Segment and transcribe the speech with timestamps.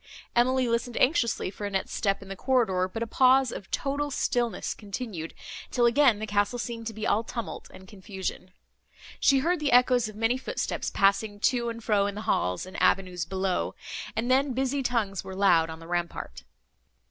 [0.35, 4.73] Emily listened anxiously for Annette's step in the corridor, but a pause of total stillness
[4.73, 5.35] continued,
[5.69, 8.49] till again the castle seemed to be all tumult and confusion.
[9.19, 12.81] She heard the echoes of many footsteps, passing to and fro in the halls and
[12.81, 13.75] avenues below,
[14.15, 16.45] and then busy tongues were loud on the rampart.